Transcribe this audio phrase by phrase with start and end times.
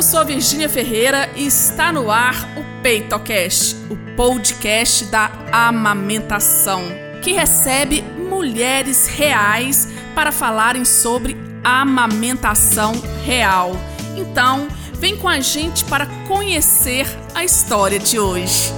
[0.00, 6.82] Eu sou a Virgínia Ferreira e está no ar o PeitoCast, o podcast da amamentação,
[7.22, 12.94] que recebe mulheres reais para falarem sobre amamentação
[13.26, 13.72] real.
[14.16, 18.72] Então, vem com a gente para conhecer a história de hoje.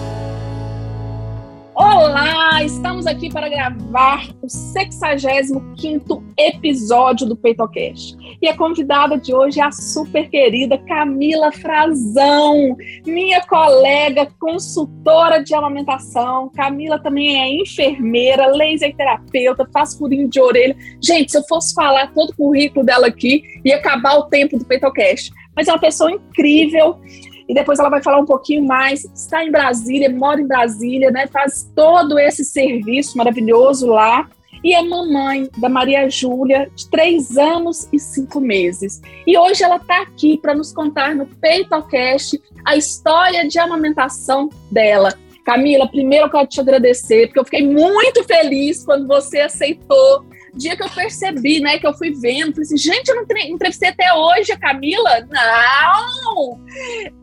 [1.75, 8.15] Olá, estamos aqui para gravar o 65º episódio do PeitoCast.
[8.43, 15.55] E a convidada de hoje é a super querida Camila Frazão, minha colega consultora de
[15.55, 16.51] amamentação.
[16.55, 20.77] Camila também é enfermeira, laser terapeuta, faz furinho de orelha.
[21.03, 24.65] Gente, se eu fosse falar todo o currículo dela aqui, ia acabar o tempo do
[24.67, 25.33] PeitoCast.
[25.57, 27.01] Mas é uma pessoa incrível
[27.49, 29.05] e depois ela vai falar um pouquinho mais.
[29.05, 31.27] Está em Brasília, mora em Brasília, né?
[31.27, 34.29] Faz todo esse serviço maravilhoso lá.
[34.65, 39.03] E é mamãe da Maria Júlia, de três anos e cinco meses.
[39.27, 45.13] E hoje ela está aqui para nos contar no PeitoCast a história de amamentação dela.
[45.45, 50.25] Camila, primeiro eu quero te agradecer, porque eu fiquei muito feliz quando você aceitou
[50.55, 53.89] dia que eu percebi, né, que eu fui vendo, falei assim, gente, eu não entrevistei
[53.89, 55.27] até hoje a Camila?
[55.31, 56.61] Não!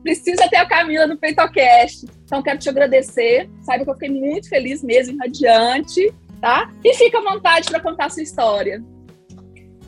[0.01, 2.07] Precisa ter a Camila no PeitoCast.
[2.23, 3.49] Então, quero te agradecer.
[3.61, 6.71] Saiba que eu fiquei muito feliz mesmo, radiante, tá?
[6.83, 8.83] E fica à vontade para contar a sua história.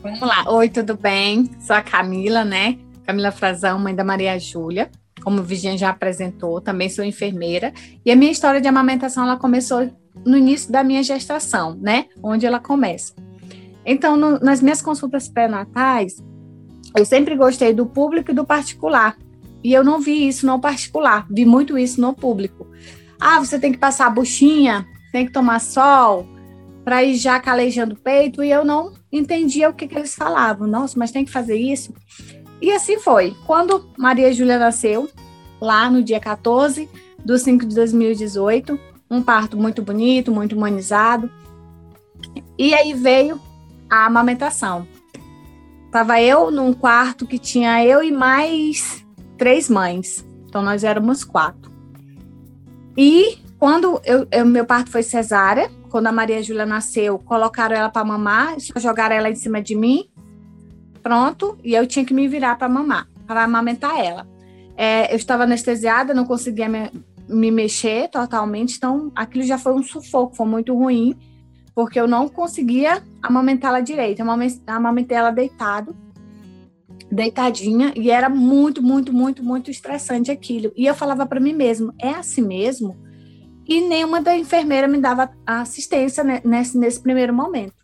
[0.02, 0.44] Vamos lá.
[0.48, 1.50] Oi, tudo bem?
[1.60, 2.78] Sou a Camila, né?
[3.06, 4.90] Camila Frazão, mãe da Maria Júlia.
[5.22, 7.72] Como o Virginia já apresentou, também sou enfermeira.
[8.04, 9.88] E a minha história de amamentação, ela começou
[10.24, 12.06] no início da minha gestação, né?
[12.22, 13.14] Onde ela começa.
[13.84, 16.16] Então, no, nas minhas consultas pré-natais,
[16.96, 19.16] eu sempre gostei do público e do particular.
[19.64, 22.66] E eu não vi isso no particular, vi muito isso no público.
[23.20, 26.26] Ah, você tem que passar a buchinha, tem que tomar sol,
[26.84, 30.66] para ir já calejando o peito, e eu não entendia o que, que eles falavam.
[30.66, 31.94] Nossa, mas tem que fazer isso?
[32.60, 33.36] E assim foi.
[33.46, 35.08] Quando Maria Júlia nasceu,
[35.60, 36.88] lá no dia 14
[37.24, 41.30] de 5 de 2018, um parto muito bonito, muito humanizado.
[42.58, 43.40] E aí veio
[43.92, 44.88] a amamentação.
[45.90, 49.04] Tava eu num quarto que tinha eu e mais
[49.36, 50.26] três mães.
[50.46, 51.70] Então nós éramos quatro.
[52.96, 57.90] E quando eu, eu meu parto foi cesárea, quando a Maria Júlia nasceu, colocaram ela
[57.90, 60.08] para mamar, jogaram ela em cima de mim.
[61.02, 64.26] Pronto, e eu tinha que me virar para mamar, para amamentar ela.
[64.74, 66.90] É, eu estava anestesiada, não conseguia me,
[67.28, 71.14] me mexer totalmente, então aquilo já foi um sufoco, foi muito ruim
[71.74, 74.20] porque eu não conseguia amamentá-la direito.
[74.20, 74.26] Eu
[74.66, 75.96] amamentei ela deitado,
[77.10, 80.72] deitadinha, e era muito, muito, muito, muito estressante aquilo.
[80.76, 82.96] E eu falava para mim mesmo, é assim mesmo?
[83.66, 87.74] E nenhuma da enfermeira me dava assistência nesse, nesse primeiro momento.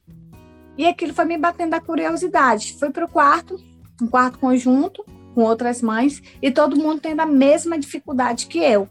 [0.76, 2.76] E aquilo foi me batendo a curiosidade.
[2.78, 3.56] Fui para o quarto,
[4.00, 8.88] um quarto conjunto, com outras mães, e todo mundo tendo a mesma dificuldade que eu.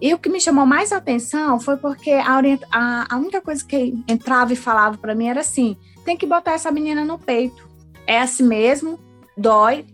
[0.00, 2.38] E o que me chamou mais atenção foi porque a,
[2.70, 6.52] a, a única coisa que entrava e falava para mim era assim: tem que botar
[6.52, 7.66] essa menina no peito.
[8.06, 8.98] É assim mesmo,
[9.36, 9.86] dói.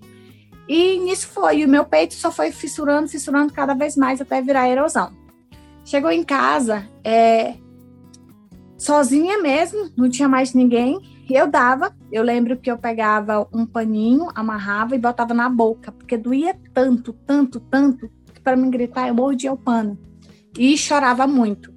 [0.69, 1.59] E nisso foi.
[1.59, 5.12] E o meu peito só foi fissurando, fissurando cada vez mais até virar erosão.
[5.85, 7.55] Chegou em casa, é,
[8.79, 11.01] sozinha mesmo, não tinha mais ninguém.
[11.29, 15.91] E eu dava, eu lembro que eu pegava um paninho, amarrava e botava na boca,
[15.91, 18.11] porque doía tanto, tanto, tanto,
[18.43, 19.99] para me gritar, eu mordia o pano.
[20.59, 21.73] E chorava muito.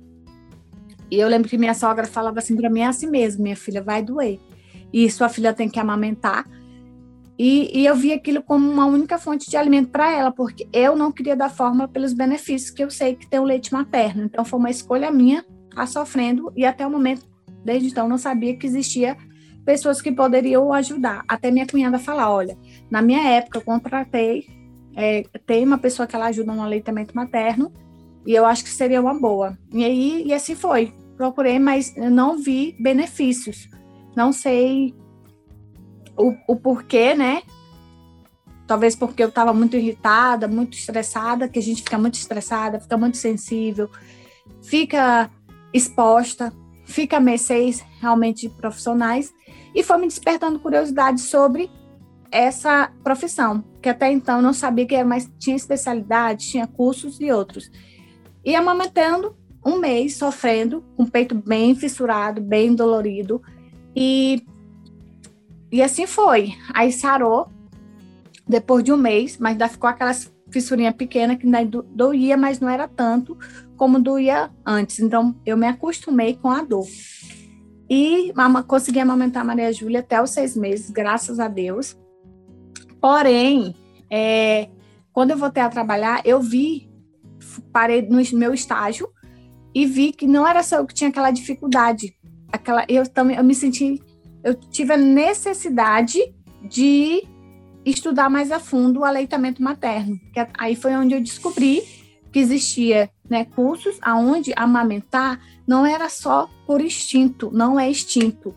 [1.10, 3.82] E eu lembro que minha sogra falava assim para mim, é assim mesmo, minha filha,
[3.82, 4.40] vai doer.
[4.92, 6.46] E sua filha tem que amamentar.
[7.38, 10.96] E, e eu vi aquilo como uma única fonte de alimento para ela, porque eu
[10.96, 14.24] não queria dar forma pelos benefícios que eu sei que tem o leite materno.
[14.24, 17.28] Então foi uma escolha minha estar tá sofrendo e até o momento,
[17.64, 19.18] desde então, não sabia que existia
[19.66, 21.24] pessoas que poderiam ajudar.
[21.28, 22.58] Até minha cunhada falar, olha,
[22.90, 24.48] na minha época eu contratei
[24.96, 27.72] é, tem uma pessoa que ela ajuda no aleitamento materno
[28.26, 29.58] e eu acho que seria uma boa.
[29.72, 30.94] E aí, e assim foi.
[31.18, 33.70] Procurei, mas não vi benefícios.
[34.16, 34.96] Não sei
[36.18, 37.44] o, o porquê, né?
[38.66, 42.98] Talvez porque eu estava muito irritada, muito estressada, que a gente fica muito estressada, fica
[42.98, 43.90] muito sensível,
[44.64, 45.30] fica
[45.72, 46.52] exposta,
[46.86, 49.32] fica a mercês realmente de profissionais,
[49.74, 51.70] e foi me despertando curiosidade sobre
[52.36, 57.32] essa profissão, que até então não sabia que era, mas tinha especialidade, tinha cursos e
[57.32, 57.72] outros.
[58.44, 59.36] E amamentando
[59.66, 63.42] um mês, sofrendo, com o peito bem fissurado, bem dolorido,
[63.96, 64.46] e,
[65.72, 66.54] e assim foi.
[66.74, 67.48] Aí sarou,
[68.48, 72.70] depois de um mês, mas ainda ficou aquelas fissurinha pequena que ainda doía, mas não
[72.70, 73.38] era tanto
[73.76, 75.00] como doía antes.
[75.00, 76.86] Então, eu me acostumei com a dor.
[77.90, 78.34] E
[78.68, 81.96] consegui amamentar a Maria Júlia até os seis meses, graças a Deus.
[83.06, 83.76] Porém,
[84.10, 84.68] é,
[85.14, 86.90] quando eu voltei a trabalhar, eu vi,
[87.72, 89.08] parei no meu estágio
[89.76, 92.16] e vi que não era só eu que tinha aquela dificuldade.
[92.52, 94.02] Aquela, eu também eu me senti,
[94.44, 96.18] eu tive a necessidade
[96.64, 97.24] de
[97.86, 100.20] estudar mais a fundo o aleitamento materno.
[100.34, 101.84] Que aí foi onde eu descobri
[102.32, 108.56] que existia né, cursos aonde amamentar não era só por instinto, não é instinto,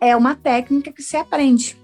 [0.00, 1.78] é uma técnica que se aprende.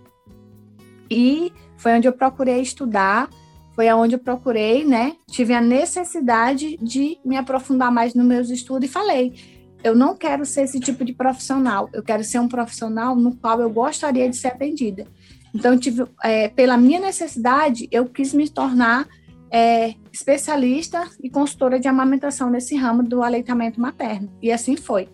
[1.08, 3.28] E foi onde eu procurei estudar,
[3.74, 5.16] foi aonde eu procurei, né?
[5.26, 9.34] Tive a necessidade de me aprofundar mais nos meus estudos e falei:
[9.82, 13.60] eu não quero ser esse tipo de profissional, eu quero ser um profissional no qual
[13.62, 15.06] eu gostaria de ser atendida.
[15.54, 19.08] Então, tive, é, pela minha necessidade, eu quis me tornar
[19.50, 24.30] é, especialista e consultora de amamentação nesse ramo do aleitamento materno.
[24.42, 25.08] E assim foi.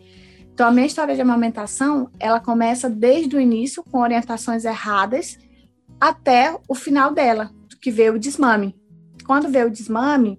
[0.53, 5.39] Então, a minha história de amamentação, ela começa desde o início, com orientações erradas,
[6.01, 7.51] até o final dela,
[7.81, 8.75] que veio o desmame.
[9.25, 10.39] Quando veio o desmame,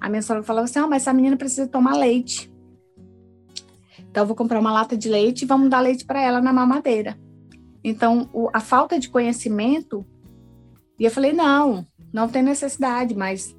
[0.00, 2.52] a minha sogra falava assim, oh, mas essa menina precisa tomar leite.
[3.98, 6.52] Então, eu vou comprar uma lata de leite e vamos dar leite para ela na
[6.52, 7.18] mamadeira.
[7.82, 10.04] Então, o, a falta de conhecimento,
[10.98, 13.56] e eu falei, não, não tem necessidade, mas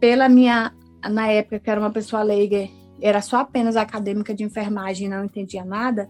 [0.00, 0.74] pela minha,
[1.10, 2.68] na época que era uma pessoa leiga,
[3.00, 6.08] era só apenas acadêmica de enfermagem não entendia nada,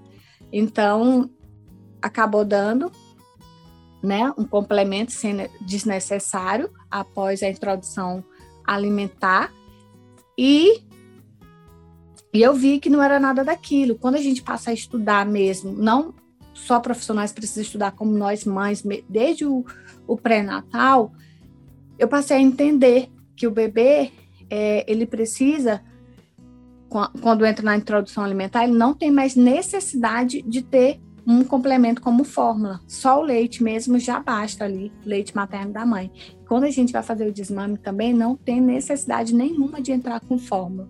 [0.53, 1.31] então
[2.01, 2.91] acabou dando
[4.03, 5.13] né, um complemento
[5.61, 8.25] desnecessário após a introdução
[8.65, 9.53] alimentar
[10.37, 10.83] e
[12.33, 13.97] e eu vi que não era nada daquilo.
[13.97, 16.15] Quando a gente passa a estudar mesmo, não
[16.53, 19.65] só profissionais precisam estudar, como nós mães, desde o,
[20.07, 21.13] o pré-natal,
[21.99, 24.13] eu passei a entender que o bebê,
[24.51, 25.83] é, ele precisa,
[27.21, 32.25] quando entra na introdução alimentar, ele não tem mais necessidade de ter um complemento como
[32.25, 32.81] fórmula.
[32.87, 36.11] Só o leite mesmo já basta ali, leite materno da mãe.
[36.47, 40.39] Quando a gente vai fazer o desmame também, não tem necessidade nenhuma de entrar com
[40.39, 40.89] fórmula.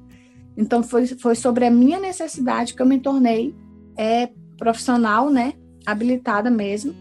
[0.56, 3.54] Então, foi, foi sobre a minha necessidade que eu me tornei
[3.96, 5.54] é, profissional, né,
[5.86, 6.94] habilitada mesmo,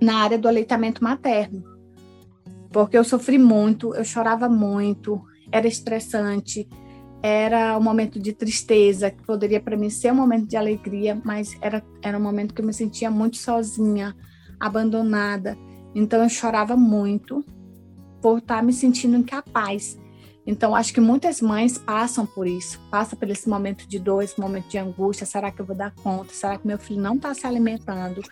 [0.00, 1.64] na área do aleitamento materno.
[2.72, 5.20] Porque eu sofri muito, eu chorava muito,
[5.50, 6.68] era estressante,
[7.22, 11.56] era um momento de tristeza, que poderia para mim ser um momento de alegria, mas
[11.60, 14.16] era, era um momento que eu me sentia muito sozinha,
[14.58, 15.56] abandonada.
[15.94, 17.44] Então eu chorava muito
[18.22, 19.98] por estar me sentindo incapaz
[20.46, 24.40] então, acho que muitas mães passam por isso, passam por esse momento de dor, esse
[24.40, 25.26] momento de angústia.
[25.26, 26.32] Será que eu vou dar conta?
[26.32, 28.22] Será que meu filho não está se alimentando?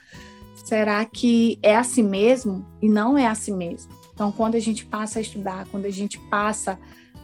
[0.64, 2.66] Será que é assim mesmo?
[2.82, 3.92] E não é assim mesmo.
[4.12, 6.78] Então, quando a gente passa a estudar, quando a gente passa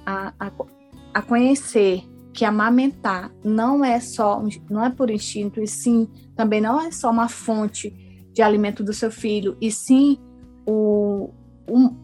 [0.07, 0.53] a, a,
[1.15, 2.03] a conhecer
[2.33, 7.11] que amamentar não é só, não é por instinto, e sim, também não é só
[7.11, 7.95] uma fonte
[8.33, 10.19] de alimento do seu filho, e sim
[10.67, 11.31] o,
[11.69, 11.97] um,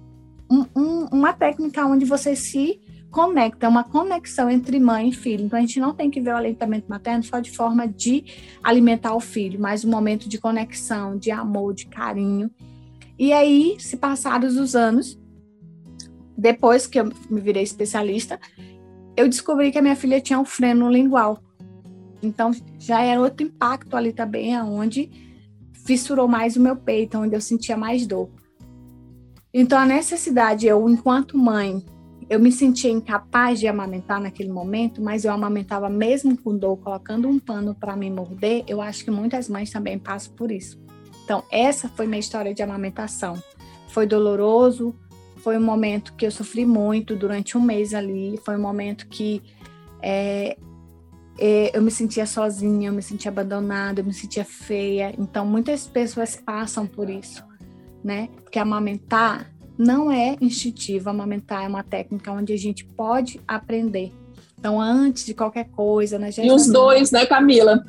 [0.49, 2.81] um, um, uma técnica onde você se
[3.11, 5.45] conecta, uma conexão entre mãe e filho.
[5.45, 8.25] Então, a gente não tem que ver o aleitamento materno só de forma de
[8.63, 12.49] alimentar o filho, mas um momento de conexão, de amor, de carinho.
[13.19, 15.19] E aí, se passados os anos,
[16.39, 18.39] depois que eu me virei especialista,
[19.17, 21.43] eu descobri que a minha filha tinha um freno lingual.
[22.23, 25.11] Então, já era outro impacto ali também, aonde
[25.73, 28.29] fissurou mais o meu peito, onde eu sentia mais dor.
[29.53, 31.85] Então, a necessidade, eu, enquanto mãe,
[32.29, 37.29] eu me sentia incapaz de amamentar naquele momento, mas eu amamentava mesmo com dor, colocando
[37.29, 38.63] um pano para me morder.
[38.69, 40.79] Eu acho que muitas mães também passam por isso.
[41.25, 43.37] Então, essa foi minha história de amamentação.
[43.89, 44.95] Foi doloroso,
[45.43, 49.43] foi um momento que eu sofri muito durante um mês ali, foi um momento que
[50.03, 50.57] é,
[51.39, 55.15] é, eu me sentia sozinha, eu me sentia abandonada, eu me sentia feia.
[55.19, 57.51] Então, muitas pessoas passam por isso
[58.03, 58.29] né?
[58.43, 64.13] Porque amamentar não é instintivo, amamentar é uma técnica onde a gente pode aprender.
[64.59, 66.31] Então, antes de qualquer coisa, né?
[66.39, 67.85] E os dois, né, Camila?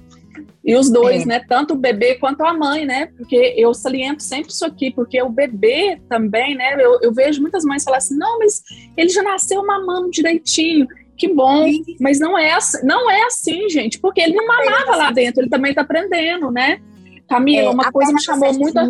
[0.63, 1.25] E os dois, é.
[1.25, 1.45] né?
[1.47, 3.07] Tanto o bebê quanto a mãe, né?
[3.17, 6.75] Porque eu saliento sempre isso aqui, porque o bebê também, né?
[6.79, 8.61] Eu, eu vejo muitas mães falar assim: não, mas
[8.95, 10.87] ele já nasceu mamando direitinho.
[11.17, 11.67] Que bom,
[11.99, 15.49] mas não é, assim, não é assim, gente, porque ele não mamava lá dentro, ele
[15.49, 16.81] também está aprendendo, né?
[17.29, 18.75] Camila, é, uma coisa me chamou muito.
[18.75, 18.87] A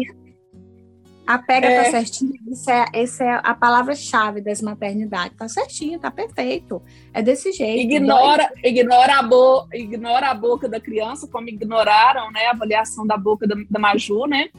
[1.38, 1.84] pega tá é.
[1.84, 2.34] tá certinho.
[2.52, 5.38] Essa é, essa é a palavra-chave das maternidades.
[5.38, 6.82] Tá certinho, tá perfeito.
[7.14, 7.82] É desse jeito.
[7.82, 13.18] Ignora, ignora, a, bo, ignora a boca da criança, como ignoraram né, a avaliação da
[13.18, 14.50] boca da, da Maju, né?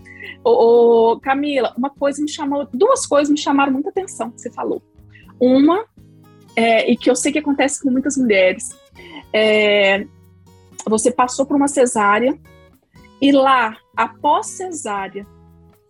[0.45, 4.50] Ô, ô, Camila, uma coisa me chamou, duas coisas me chamaram muita atenção que você
[4.50, 4.83] falou.
[5.41, 5.85] Uma,
[6.55, 8.71] é, e que eu sei que acontece com muitas mulheres,
[9.33, 10.07] é,
[10.87, 12.38] você passou por uma cesárea
[13.21, 15.26] e lá, após cesárea,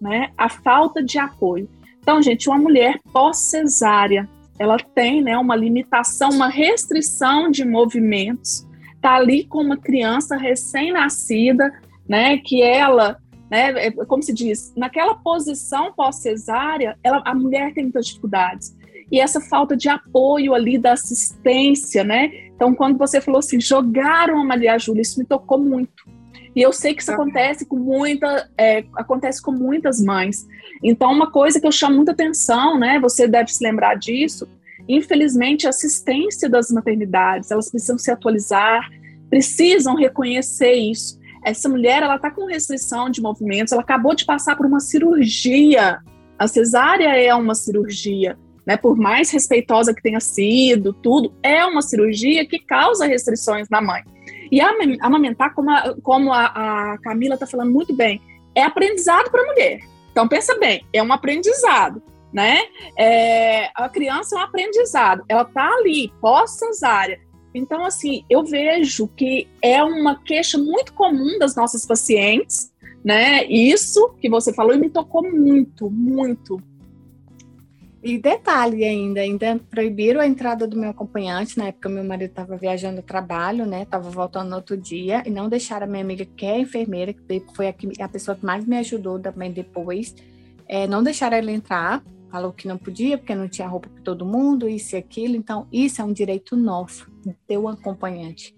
[0.02, 0.32] né?
[0.36, 1.68] A falta de apoio.
[2.00, 4.28] Então, gente, uma mulher pós-cesárea,
[4.58, 8.66] ela tem né, uma limitação, uma restrição de movimentos,
[9.00, 11.72] tá ali com uma criança recém-nascida,
[12.08, 13.16] né, que ela,
[13.48, 18.76] né, é, como se diz, naquela posição pós-cesárea, a mulher tem muitas dificuldades.
[19.10, 22.32] E essa falta de apoio ali da assistência, né?
[22.56, 26.04] Então, quando você falou assim, jogaram a Maria Júlia, isso me tocou muito.
[26.54, 30.46] E eu sei que isso acontece com muita, é, acontece com muitas mães.
[30.82, 32.98] Então, uma coisa que eu chamo muita atenção, né?
[33.00, 34.46] Você deve se lembrar disso.
[34.88, 38.88] Infelizmente, a assistência das maternidades, elas precisam se atualizar,
[39.30, 41.18] precisam reconhecer isso.
[41.44, 46.00] Essa mulher, ela está com restrição de movimentos, ela acabou de passar por uma cirurgia.
[46.38, 48.76] A cesárea é uma cirurgia, né?
[48.76, 54.02] Por mais respeitosa que tenha sido, tudo, é uma cirurgia que causa restrições na mãe.
[54.52, 58.20] E amamentar, como a, como a, a Camila está falando muito bem,
[58.54, 59.80] é aprendizado para a mulher.
[60.10, 62.58] Então, pensa bem, é um aprendizado, né?
[62.98, 67.18] É, a criança é um aprendizado, ela está ali, pós-cesárea.
[67.54, 72.70] Então, assim, eu vejo que é uma queixa muito comum das nossas pacientes,
[73.02, 73.44] né?
[73.46, 76.62] Isso que você falou e me tocou muito, muito.
[78.02, 82.56] E detalhe ainda, ainda proibiram a entrada do meu acompanhante, na época meu marido estava
[82.56, 86.24] viajando a trabalho, né, estava voltando no outro dia, e não deixaram a minha amiga,
[86.24, 90.16] que é enfermeira, que foi a, que, a pessoa que mais me ajudou também depois,
[90.66, 94.26] é, não deixaram ela entrar, falou que não podia, porque não tinha roupa para todo
[94.26, 97.08] mundo, isso e aquilo, então isso é um direito nosso,
[97.46, 98.52] ter um acompanhante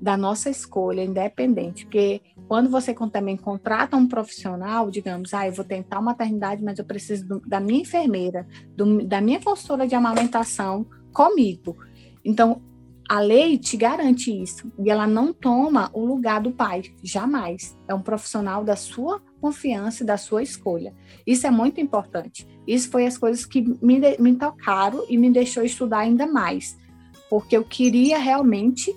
[0.00, 5.64] da nossa escolha, independente, porque quando você também contrata um profissional, digamos, ah, eu vou
[5.64, 10.86] tentar maternidade, mas eu preciso do, da minha enfermeira, do, da minha consultora de amamentação
[11.12, 11.76] comigo.
[12.24, 12.62] Então,
[13.08, 17.76] a lei te garante isso, e ela não toma o lugar do pai, jamais.
[17.86, 20.92] É um profissional da sua confiança e da sua escolha.
[21.26, 22.46] Isso é muito importante.
[22.66, 26.76] Isso foi as coisas que me, me tocaram e me deixou estudar ainda mais,
[27.30, 28.94] porque eu queria realmente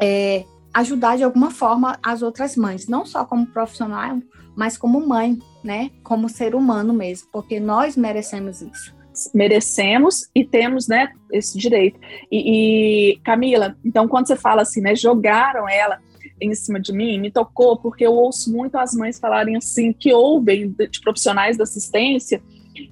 [0.00, 4.18] é, ajudar de alguma forma as outras mães, não só como profissional,
[4.56, 5.90] mas como mãe, né?
[6.02, 8.92] Como ser humano mesmo, porque nós merecemos isso.
[9.32, 12.00] Merecemos e temos, né, esse direito.
[12.30, 16.00] E, e Camila, então quando você fala assim, né, jogaram ela
[16.40, 20.12] em cima de mim, me tocou porque eu ouço muito as mães falarem assim que
[20.12, 22.42] ouvem de, profissionais da assistência,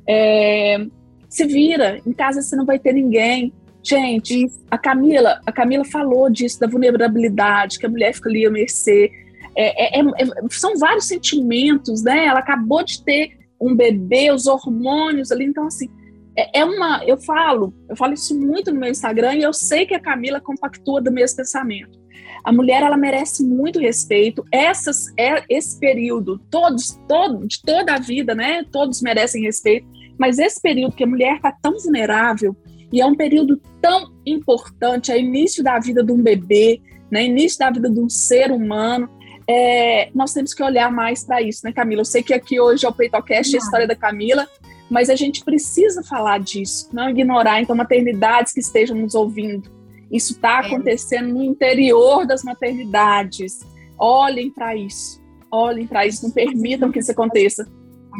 [0.09, 0.87] é,
[1.29, 6.31] se vira, em casa você não vai ter ninguém, Gente, a Camila, a Camila falou
[6.31, 9.11] disso, da vulnerabilidade, que a mulher fica ali a mercê.
[9.57, 12.27] É, é, é, é, são vários sentimentos, né?
[12.27, 15.89] Ela acabou de ter um bebê, os hormônios ali, então assim,
[16.37, 19.85] é, é, uma, eu falo, eu falo isso muito no meu Instagram e eu sei
[19.85, 22.01] que a Camila compactua do mesmo pensamento.
[22.45, 24.45] A mulher ela merece muito respeito.
[24.51, 28.65] Essas é esse período, todos, todo, de toda a vida, né?
[28.73, 29.87] Todos merecem respeito.
[30.19, 32.57] Mas esse período que a mulher está tão vulnerável,
[32.93, 36.81] e é um período tão importante, é início da vida de um bebê,
[37.11, 39.09] né, início da vida de um ser humano.
[39.49, 42.03] É, nós temos que olhar mais para isso, né, Camila?
[42.03, 44.47] Eu sei que aqui hoje é o Peitocast, a história da Camila,
[44.91, 49.71] mas a gente precisa falar disso, não ignorar, então, maternidades que estejam nos ouvindo.
[50.11, 50.67] Isso está é.
[50.67, 53.61] acontecendo no interior das maternidades.
[53.99, 55.21] Olhem para isso,
[55.51, 57.67] olhem para isso, não permitam que isso aconteça.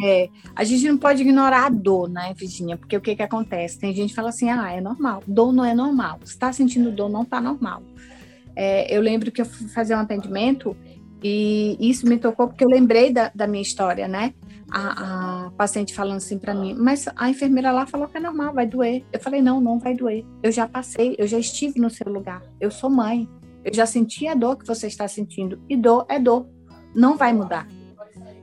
[0.05, 2.77] É, a gente não pode ignorar a dor, né, Virginia?
[2.77, 3.79] Porque o que que acontece?
[3.79, 5.23] Tem gente que fala assim, ah, é normal.
[5.27, 6.19] Dor não é normal.
[6.25, 7.83] Se está sentindo dor, não está normal.
[8.57, 10.77] É, eu lembro que eu fui fazer um atendimento
[11.23, 14.35] e isso me tocou porque eu lembrei da, da minha história, né?
[14.71, 18.55] A, a paciente falando assim para mim, mas a enfermeira lá falou que é normal,
[18.55, 19.05] vai doer.
[19.13, 20.25] Eu falei, não, não vai doer.
[20.43, 22.43] Eu já passei, eu já estive no seu lugar.
[22.59, 23.29] Eu sou mãe.
[23.65, 25.61] Eu já senti a dor que você está sentindo.
[25.69, 26.47] E dor é dor.
[26.95, 27.69] Não vai mudar.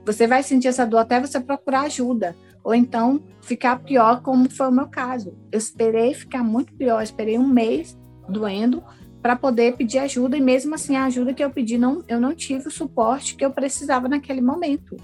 [0.09, 4.67] Você vai sentir essa dor até você procurar ajuda, ou então ficar pior, como foi
[4.67, 5.37] o meu caso.
[5.51, 7.95] Eu esperei ficar muito pior, esperei um mês
[8.27, 8.83] doendo
[9.21, 12.33] para poder pedir ajuda e mesmo assim a ajuda que eu pedi não eu não
[12.33, 14.97] tive o suporte que eu precisava naquele momento.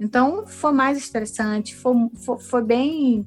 [0.00, 3.26] Então foi mais estressante, foi, foi, foi bem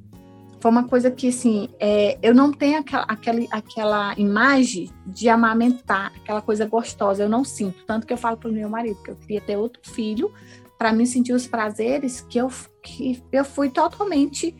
[0.58, 6.12] foi uma coisa que assim é, eu não tenho aquela, aquela, aquela imagem de amamentar,
[6.16, 9.10] aquela coisa gostosa, eu não sinto tanto que eu falo para o meu marido que
[9.10, 10.32] eu queria ter outro filho
[10.82, 12.50] para mim sentir os prazeres que eu,
[12.82, 14.52] que eu fui totalmente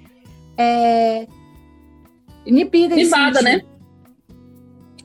[0.57, 1.27] é,
[2.47, 2.95] inibida.
[2.95, 3.61] Inibada, né?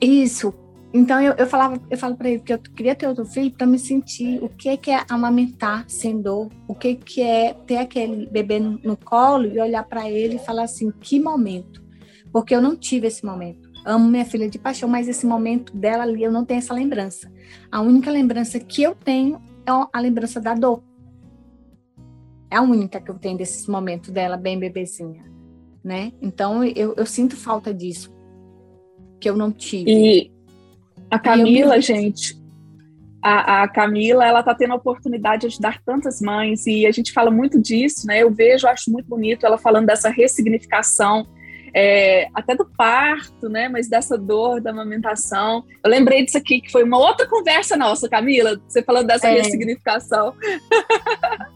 [0.00, 0.54] Isso.
[0.94, 3.66] Então eu, eu falava, eu falo para ele que eu queria ter outro filho para
[3.66, 7.78] me sentir o que é, que é amamentar sem dor, o que que é ter
[7.78, 11.82] aquele bebê no, no colo e olhar para ele e falar assim, que momento,
[12.32, 13.68] porque eu não tive esse momento.
[13.84, 17.28] Amo minha filha de paixão, mas esse momento dela ali eu não tenho essa lembrança.
[17.72, 20.86] A única lembrança que eu tenho é a lembrança da dor
[22.50, 25.24] É a única que eu tenho desses momentos dela bem bebezinha,
[25.84, 26.12] né?
[26.20, 28.16] Então eu, eu sinto falta disso
[29.20, 29.90] que eu não tive.
[29.90, 30.30] E
[31.10, 32.38] a Camila, e gente,
[33.22, 37.12] a, a, Camila, ela está tendo a oportunidade de ajudar tantas mães e a gente
[37.12, 38.22] fala muito disso, né?
[38.22, 41.26] Eu vejo, acho muito bonito ela falando dessa ressignificação
[41.74, 43.68] é, até do parto, né?
[43.68, 45.64] Mas dessa dor da amamentação.
[45.82, 49.34] Eu lembrei disso aqui, que foi uma outra conversa nossa, Camila, você falando dessa é.
[49.34, 50.34] ressignificação.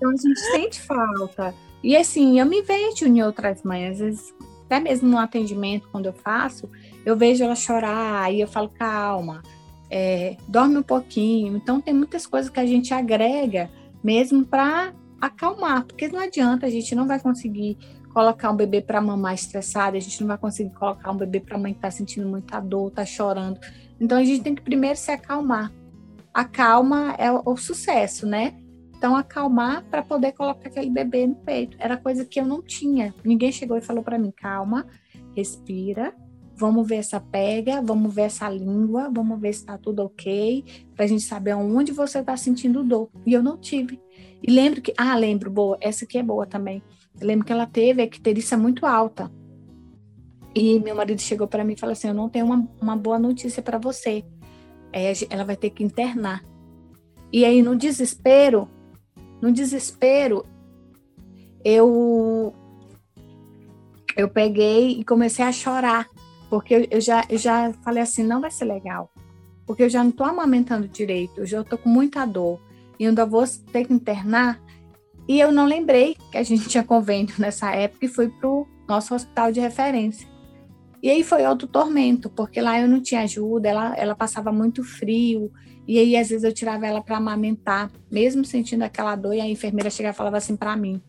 [0.02, 1.54] Então a gente sente falta.
[1.80, 6.06] E assim, eu me vejo em outras mães, às vezes, até mesmo no atendimento, quando
[6.06, 6.68] eu faço,
[7.06, 9.42] eu vejo ela chorar, aí eu falo, calma,
[9.88, 11.56] é, dorme um pouquinho.
[11.56, 13.70] Então tem muitas coisas que a gente agrega
[14.02, 17.78] mesmo para acalmar, porque não adianta, a gente não vai conseguir
[18.12, 21.56] colocar um bebê para mamar estressada, a gente não vai conseguir colocar um bebê para
[21.56, 23.60] mãe que está sentindo muita dor, está chorando.
[24.00, 25.70] Então a gente tem que primeiro se acalmar.
[26.34, 28.61] A calma é o sucesso, né?
[29.02, 31.76] Então acalmar para poder colocar aquele bebê no peito.
[31.80, 33.12] Era coisa que eu não tinha.
[33.24, 34.86] Ninguém chegou e falou para mim: calma,
[35.34, 36.14] respira,
[36.54, 41.04] vamos ver essa pega, vamos ver essa língua, vamos ver se está tudo ok, para
[41.04, 43.10] a gente saber onde você está sentindo dor.
[43.26, 44.00] E eu não tive.
[44.40, 46.80] E lembro que, ah, lembro, boa, essa aqui é boa também.
[47.20, 49.32] Eu lembro que ela teve a icterícia muito alta.
[50.54, 53.18] E meu marido chegou para mim e falou assim: Eu não tenho uma, uma boa
[53.18, 54.24] notícia para você.
[54.92, 56.44] É, ela vai ter que internar.
[57.32, 58.68] E aí, no desespero,
[59.42, 60.46] no desespero,
[61.64, 62.54] eu
[64.16, 66.06] eu peguei e comecei a chorar,
[66.48, 69.10] porque eu, já, eu já falei assim: não vai ser legal,
[69.66, 72.60] porque eu já não estou amamentando direito, eu já estou com muita dor,
[72.98, 74.60] e ainda vou ter que internar.
[75.26, 78.66] E eu não lembrei que a gente tinha convênio nessa época e fui para o
[78.88, 80.28] nosso hospital de referência.
[81.02, 84.84] E aí foi outro tormento, porque lá eu não tinha ajuda, ela, ela passava muito
[84.84, 85.50] frio,
[85.86, 89.48] e aí às vezes eu tirava ela para amamentar, mesmo sentindo aquela dor, e a
[89.48, 91.00] enfermeira chegava e falava assim para mim: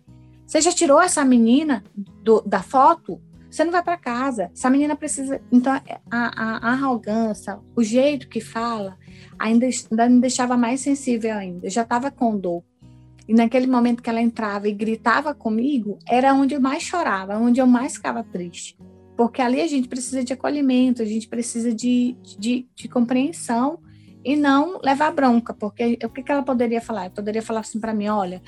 [0.46, 3.22] Você já tirou essa menina do, da foto?
[3.50, 4.50] Você não vai para casa.
[4.52, 5.40] Essa menina precisa.
[5.52, 8.98] Então, a, a, a, arrogância, o jeito que fala,
[9.38, 11.68] ainda, ainda me deixava mais sensível ainda.
[11.68, 12.64] Eu já estava com dor.
[13.28, 17.62] E naquele momento que ela entrava e gritava comigo, era onde eu mais chorava, onde
[17.62, 18.76] eu mais ficava triste.
[19.16, 23.80] Porque ali a gente precisa de acolhimento, a gente precisa de, de, de compreensão
[24.24, 25.54] e não levar bronca.
[25.54, 27.06] Porque o que, que ela poderia falar?
[27.06, 28.42] Ela poderia falar assim para mim: olha,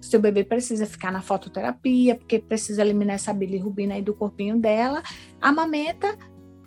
[0.00, 5.02] seu bebê precisa ficar na fototerapia, porque precisa eliminar essa bilirrubina aí do corpinho dela,
[5.40, 6.16] amamenta,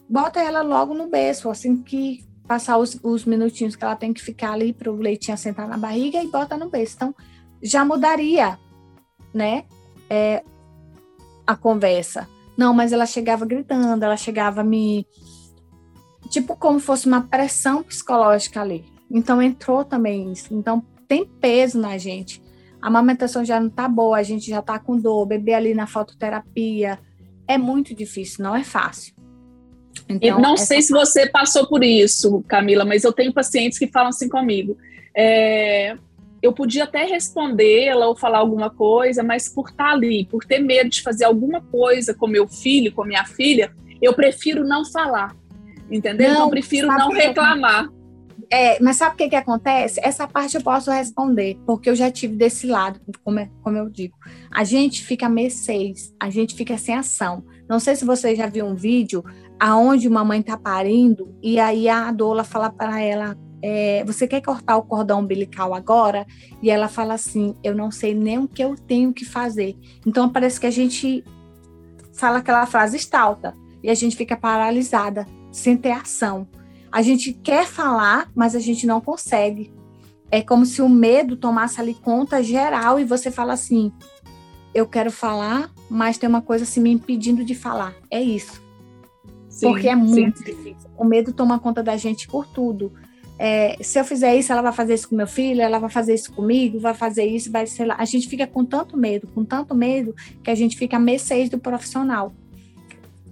[0.10, 4.22] bota ela logo no berço, assim que passar os, os minutinhos que ela tem que
[4.22, 6.96] ficar ali para o leitinho assentar na barriga e bota no berço.
[6.96, 7.16] Então,
[7.64, 8.60] já mudaria,
[9.34, 9.64] né,
[10.10, 10.44] é,
[11.48, 12.28] a conversa.
[12.58, 15.08] Não, mas ela chegava gritando, ela chegava me.
[16.32, 18.86] Tipo, como fosse uma pressão psicológica ali.
[19.12, 20.54] Então, entrou também isso.
[20.54, 22.42] Então, tem peso na gente.
[22.82, 25.86] A amamentação já não tá boa, a gente já tá com dor, beber ali na
[25.86, 26.98] fototerapia.
[27.46, 29.14] É muito difícil, não é fácil.
[30.08, 33.88] Então, e não sei se você passou por isso, Camila, mas eu tenho pacientes que
[33.88, 34.78] falam assim comigo.
[35.14, 35.98] É,
[36.42, 40.90] eu podia até respondê-la ou falar alguma coisa, mas por estar ali, por ter medo
[40.90, 45.36] de fazer alguma coisa com meu filho, com minha filha, eu prefiro não falar.
[45.92, 46.30] Entendeu?
[46.30, 47.90] Não, então, prefiro não reclamar.
[48.50, 50.00] É, mas sabe o que, que acontece?
[50.04, 53.90] Essa parte eu posso responder, porque eu já tive desse lado, como, é, como eu
[53.90, 54.16] digo.
[54.52, 57.46] A gente fica mercês, a gente fica sem ação.
[57.70, 59.24] Não sei se você já viu um vídeo
[59.60, 64.42] aonde uma mãe está parindo e aí a doula fala para ela é, você quer
[64.42, 66.26] cortar o cordão umbilical agora?
[66.62, 69.78] E ela fala assim, eu não sei nem o que eu tenho que fazer.
[70.06, 71.24] Então parece que a gente
[72.14, 76.48] fala aquela frase estalta e a gente fica paralisada, sem ter ação.
[76.92, 79.72] A gente quer falar, mas a gente não consegue.
[80.30, 83.92] É como se o medo tomasse ali conta geral e você fala assim:
[84.74, 87.94] eu quero falar, mas tem uma coisa assim me impedindo de falar.
[88.10, 88.62] É isso.
[89.50, 90.46] Sim, Porque é muito sim.
[90.46, 90.90] difícil.
[90.98, 92.92] O medo toma conta da gente por tudo
[93.44, 96.14] é, se eu fizer isso, ela vai fazer isso com meu filho, ela vai fazer
[96.14, 97.96] isso comigo, vai fazer isso, vai ser lá.
[97.98, 101.58] A gente fica com tanto medo, com tanto medo, que a gente fica mercês do
[101.58, 102.36] profissional.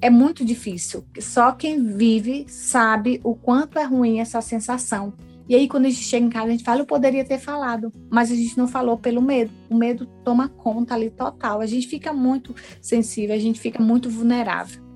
[0.02, 1.06] É muito difícil.
[1.20, 5.14] Só quem vive sabe o quanto é ruim essa sensação.
[5.48, 7.92] E aí, quando a gente chega em casa, a gente fala, eu poderia ter falado,
[8.10, 9.52] mas a gente não falou pelo medo.
[9.70, 11.60] O medo toma conta ali total.
[11.60, 14.90] A gente fica muito sensível, a gente fica muito vulnerável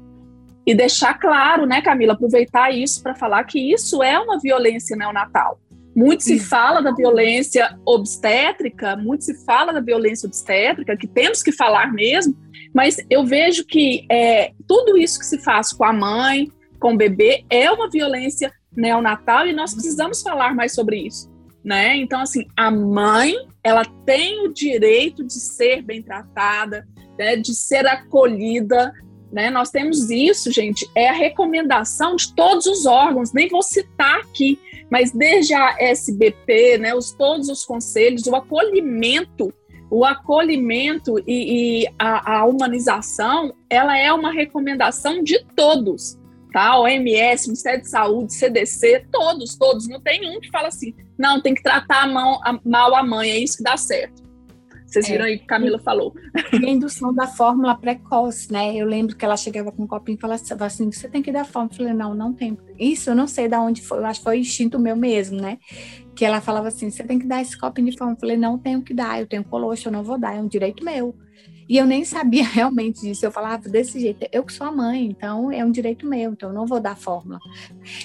[0.66, 5.60] e deixar claro, né, Camila, aproveitar isso para falar que isso é uma violência neonatal.
[5.96, 11.52] Muito se fala da violência obstétrica, muito se fala da violência obstétrica, que temos que
[11.52, 12.36] falar mesmo,
[12.74, 16.98] mas eu vejo que é, tudo isso que se faz com a mãe, com o
[16.98, 21.32] bebê, é uma violência neonatal e nós precisamos falar mais sobre isso.
[21.64, 21.96] né?
[21.96, 26.86] Então, assim, a mãe, ela tem o direito de ser bem tratada,
[27.18, 28.92] né, de ser acolhida,
[29.32, 29.50] né?
[29.50, 34.60] Nós temos isso, gente, é a recomendação de todos os órgãos, nem vou citar aqui,
[34.94, 39.52] mas desde a SBP, né, os, todos os conselhos, o acolhimento,
[39.90, 46.16] o acolhimento e, e a, a humanização, ela é uma recomendação de todos,
[46.52, 46.80] tá?
[46.80, 49.88] OMS, Ministério de Saúde, CDC, todos, todos.
[49.88, 53.02] Não tem um que fala assim, não, tem que tratar a mão, a, mal a
[53.02, 54.22] mãe, é isso que dá certo.
[54.94, 55.30] Vocês viram é.
[55.30, 56.14] aí que Camila falou.
[56.54, 58.76] E a indução da fórmula precoce, né?
[58.76, 61.46] Eu lembro que ela chegava com um copinho e falava assim: você tem que dar
[61.46, 61.74] fórmula.
[61.74, 62.56] Eu falei: não, não tem.
[62.78, 65.58] Isso eu não sei de onde foi, eu acho que foi instinto meu mesmo, né?
[66.16, 68.16] Que ela falava assim: você tem que dar esse copinho de fórmula.
[68.16, 70.48] Eu falei: não tenho que dar, eu tenho colostro, eu não vou dar, é um
[70.48, 71.16] direito meu.
[71.74, 73.26] E eu nem sabia realmente disso.
[73.26, 76.50] Eu falava desse jeito, eu que sou a mãe, então é um direito meu, então
[76.50, 77.40] eu não vou dar fórmula.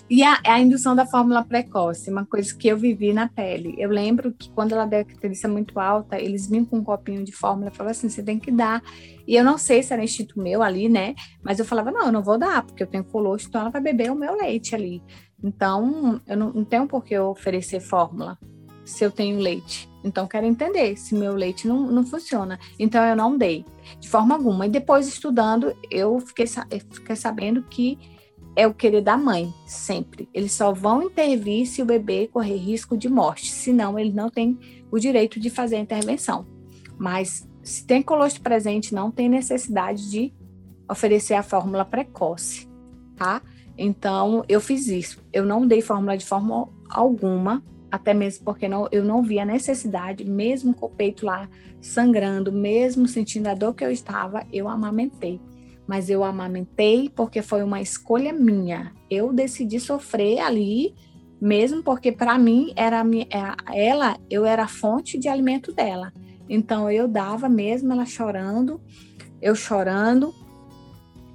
[0.09, 3.75] E a, a indução da fórmula precoce, uma coisa que eu vivi na pele.
[3.77, 7.23] Eu lembro que quando ela deu a característica muito alta, eles vinham com um copinho
[7.23, 8.83] de fórmula e falavam assim: você tem que dar.
[9.27, 11.15] E eu não sei se era instinto meu ali, né?
[11.43, 13.83] Mas eu falava: não, eu não vou dar, porque eu tenho colostro, então ela vai
[13.83, 15.03] beber o meu leite ali.
[15.45, 18.39] Então, eu não, não tenho por que eu oferecer fórmula
[18.83, 19.87] se eu tenho leite.
[20.09, 22.59] Então, quero entender se meu leite não, não funciona.
[22.79, 23.64] Então, eu não dei,
[24.01, 24.66] de forma alguma.
[24.66, 27.99] E depois, estudando, eu fiquei, fiquei sabendo que
[28.57, 30.29] é o querer da mãe, sempre.
[30.35, 34.59] Eles só vão intervir se o bebê correr risco de morte, senão ele não tem
[34.90, 36.47] o direito de fazer a intervenção.
[36.99, 40.33] Mas se tem colostro presente, não tem necessidade de
[40.90, 42.68] oferecer a fórmula precoce,
[43.14, 43.42] tá?
[43.77, 45.23] Então, eu fiz isso.
[45.33, 50.24] Eu não dei fórmula de forma alguma, até mesmo porque não, eu não via necessidade,
[50.24, 51.48] mesmo com o peito lá
[51.81, 55.40] sangrando, mesmo sentindo a dor que eu estava, eu amamentei.
[55.87, 58.92] Mas eu amamentei porque foi uma escolha minha.
[59.11, 60.94] Eu decidi sofrer ali,
[61.40, 66.12] mesmo porque para mim era é, ela, eu era a fonte de alimento dela.
[66.48, 68.81] Então eu dava mesmo ela chorando,
[69.40, 70.35] eu chorando,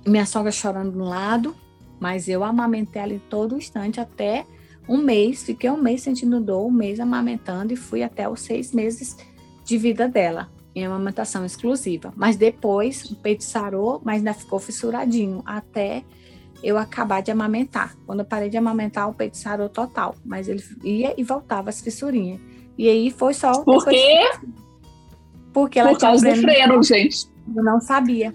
[0.06, 1.56] minha sogra chorando de um lado,
[2.00, 4.46] mas eu amamentei ela em todo instante até
[4.88, 8.74] um mês, fiquei um mês sentindo dor, um mês amamentando e fui até os seis
[8.74, 9.18] meses
[9.64, 12.14] de vida dela, em amamentação exclusiva.
[12.16, 16.04] Mas depois o peito sarou, mas ainda ficou fissuradinho, até
[16.62, 17.96] eu acabar de amamentar.
[18.06, 21.82] Quando eu parei de amamentar, o peito sarou total, mas ele ia e voltava as
[21.82, 22.40] fissurinhas.
[22.78, 23.64] E aí foi só.
[23.64, 24.32] Por quê?
[25.54, 27.28] Porque ela Por causa do freio, gente.
[27.56, 28.34] Eu não sabia.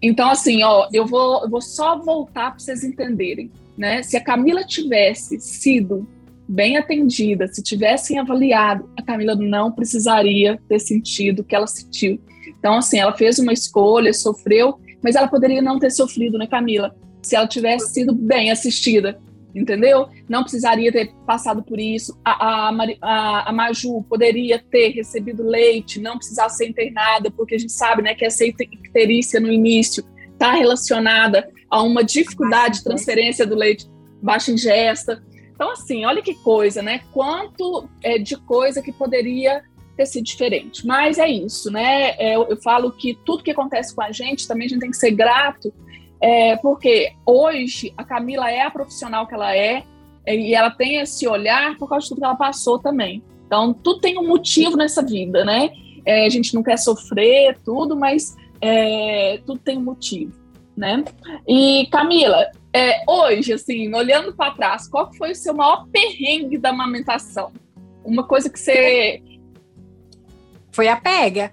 [0.00, 4.02] Então, assim, ó, eu vou, eu vou só voltar para vocês entenderem né?
[4.02, 6.06] Se a Camila tivesse sido
[6.48, 12.20] bem atendida, se tivessem avaliado, a Camila não precisaria ter sentido o que ela sentiu.
[12.58, 16.94] Então, assim, ela fez uma escolha, sofreu, mas ela poderia não ter sofrido, né, Camila?
[17.22, 19.18] Se ela tivesse sido bem assistida,
[19.54, 20.08] entendeu?
[20.28, 22.18] Não precisaria ter passado por isso.
[22.24, 27.58] A, a, a, a Maju poderia ter recebido leite, não precisar ser internada, porque a
[27.58, 33.46] gente sabe, né, que essa icterícia no início está relacionada a uma dificuldade de transferência
[33.46, 35.24] do leite baixa ingesta.
[35.54, 37.00] Então, assim, olha que coisa, né?
[37.14, 39.62] Quanto é, de coisa que poderia
[39.96, 40.86] ter sido diferente.
[40.86, 42.10] Mas é isso, né?
[42.18, 44.90] É, eu, eu, falo que tudo que acontece com a gente também a gente tem
[44.90, 45.72] que ser grato,
[46.20, 49.82] é, porque hoje a Camila é a profissional que ela é,
[50.26, 53.22] é, e ela tem esse olhar por causa de tudo que ela passou também.
[53.46, 55.70] Então, tudo tem um motivo nessa vida, né?
[56.04, 60.41] É, a gente não quer sofrer, tudo, mas é, tudo tem um motivo
[60.76, 61.04] né?
[61.46, 66.70] E Camila, é, hoje, assim, olhando para trás, qual foi o seu maior perrengue da
[66.70, 67.52] amamentação?
[68.04, 69.22] Uma coisa que você
[70.72, 71.52] foi a pega,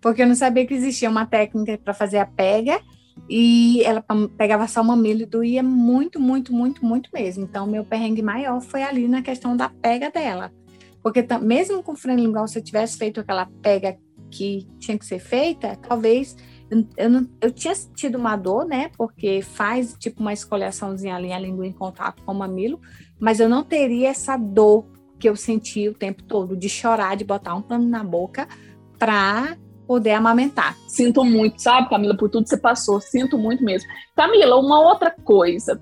[0.00, 2.80] porque eu não sabia que existia uma técnica para fazer a pega
[3.28, 4.04] e ela
[4.36, 7.44] pegava só o mamilo e doía muito, muito, muito, muito mesmo.
[7.44, 10.52] Então, meu perrengue maior foi ali na questão da pega dela.
[11.02, 13.98] Porque mesmo com o freio lingual, se eu tivesse feito aquela pega
[14.30, 16.36] que tinha que ser feita, talvez
[16.96, 18.90] eu, não, eu tinha tido uma dor, né?
[18.96, 22.80] Porque faz tipo uma escoliaçãozinha ali, a língua em contato com o mamilo,
[23.18, 24.86] mas eu não teria essa dor
[25.18, 28.46] que eu senti o tempo todo de chorar, de botar um pano na boca
[28.98, 30.76] para poder amamentar.
[30.86, 33.00] Sinto muito, sabe, Camila, por tudo que você passou.
[33.00, 33.88] Sinto muito mesmo.
[34.14, 35.80] Camila, uma outra coisa.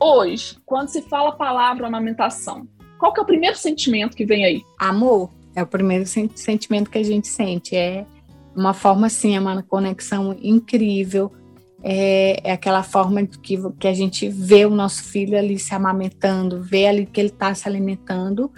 [0.00, 2.66] Hoje, quando se fala a palavra amamentação,
[2.98, 4.62] qual que é o primeiro sentimento que vem aí?
[4.78, 5.30] Amor.
[5.54, 7.74] É o primeiro sentimento que a gente sente.
[7.74, 8.06] É
[8.54, 11.32] uma forma assim, é uma conexão incrível.
[11.82, 16.60] É, é, aquela forma que, que a gente vê o nosso filho ali se amamentando,
[16.60, 18.50] vê ali que ele está se alimentando.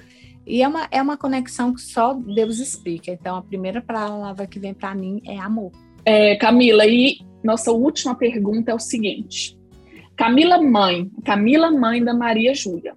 [0.47, 3.13] E é uma, é uma conexão que só Deus explica.
[3.13, 5.71] Então, a primeira palavra que vem para mim é amor.
[6.05, 9.57] É, Camila, e nossa última pergunta é o seguinte.
[10.17, 12.95] Camila mãe, Camila mãe da Maria Júlia.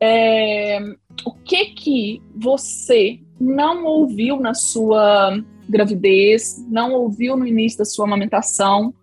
[0.00, 0.78] É,
[1.24, 5.38] o que que você não ouviu na sua
[5.68, 8.94] gravidez, não ouviu no início da sua amamentação,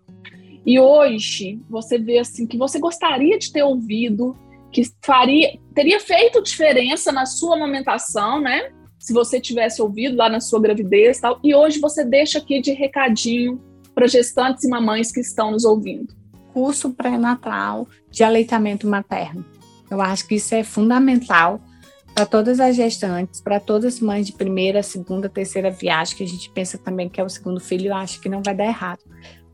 [0.66, 4.34] e hoje você vê assim que você gostaria de ter ouvido,
[4.72, 8.70] que faria, teria feito diferença na sua amamentação, né?
[8.98, 11.38] Se você tivesse ouvido lá na sua gravidez, tal.
[11.44, 13.60] E hoje você deixa aqui de recadinho
[13.94, 16.14] para gestantes e mamães que estão nos ouvindo.
[16.52, 19.44] Curso pré-natal de aleitamento materno.
[19.90, 21.60] Eu acho que isso é fundamental
[22.14, 26.28] para todas as gestantes, para todas as mães de primeira, segunda, terceira viagem, que a
[26.28, 29.00] gente pensa também que é o segundo filho, eu acho que não vai dar errado.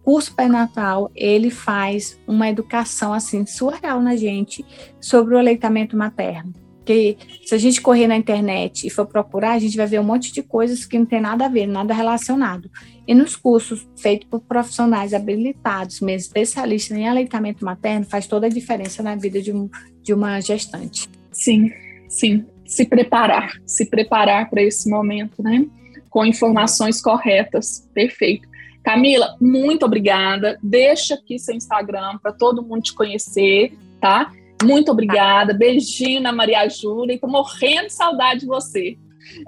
[0.03, 4.65] Curso pré-natal, ele faz uma educação assim surreal na gente
[5.01, 6.53] sobre o aleitamento materno.
[6.85, 10.05] Que se a gente correr na internet e for procurar, a gente vai ver um
[10.05, 12.71] monte de coisas que não tem nada a ver, nada relacionado.
[13.07, 18.51] E nos cursos feitos por profissionais habilitados, mesmo especialistas em aleitamento materno, faz toda a
[18.51, 19.69] diferença na vida de, um,
[20.03, 21.09] de uma gestante.
[21.31, 21.71] Sim,
[22.11, 25.65] sim, se preparar, se preparar para esse momento, né?
[26.11, 27.89] Com informações corretas.
[27.95, 28.49] Perfeito.
[28.83, 30.59] Camila, muito obrigada.
[30.63, 34.33] Deixa aqui seu Instagram para todo mundo te conhecer, tá?
[34.63, 35.55] Muito obrigada.
[35.55, 37.15] Beijinho na Maria Júlia.
[37.15, 38.99] Estou morrendo de saudade de você.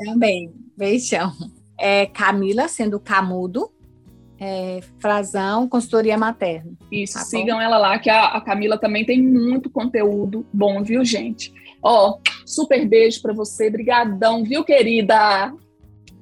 [0.05, 0.53] Também.
[0.77, 1.33] Beijão.
[1.79, 3.71] É Camila, sendo Camudo,
[4.39, 6.73] é, Frazão, consultoria materna.
[6.91, 11.05] Isso, tá sigam ela lá, que a, a, Camila também tem muito conteúdo bom, viu,
[11.05, 11.53] gente?
[11.83, 15.53] Ó, super beijo para você, brigadão, viu, querida?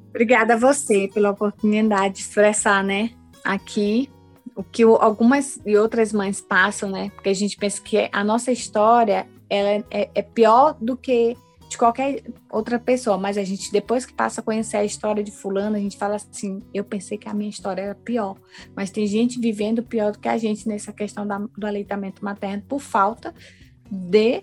[0.09, 3.11] Obrigada a você pela oportunidade de expressar, né,
[3.45, 4.11] aqui
[4.55, 7.11] o que algumas e outras mães passam, né?
[7.15, 11.37] Porque a gente pensa que a nossa história ela é, é pior do que
[11.69, 15.31] de qualquer outra pessoa, mas a gente depois que passa a conhecer a história de
[15.31, 18.37] fulano, a gente fala assim, eu pensei que a minha história era pior,
[18.75, 22.65] mas tem gente vivendo pior do que a gente nessa questão da, do aleitamento materno
[22.69, 23.33] por falta
[23.89, 24.43] de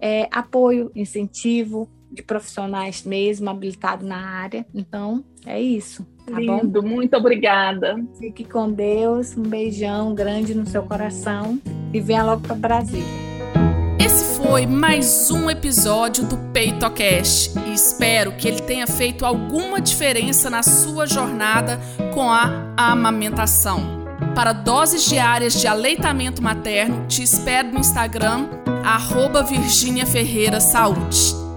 [0.00, 4.66] é, apoio, incentivo de profissionais mesmo habilitados na área.
[4.74, 6.06] Então, é isso.
[6.26, 6.88] Tá Lindo, bom?
[6.88, 7.96] muito obrigada.
[8.18, 11.60] Fique com Deus, um beijão grande no seu coração
[11.92, 13.28] e venha logo para Brasília.
[13.98, 20.48] Esse foi mais um episódio do PeitoCast e espero que ele tenha feito alguma diferença
[20.48, 21.78] na sua jornada
[22.14, 23.97] com a amamentação.
[24.34, 28.48] Para doses diárias de aleitamento materno, te espero no Instagram,
[28.84, 29.44] arroba
[30.06, 31.47] Ferreira Saúde.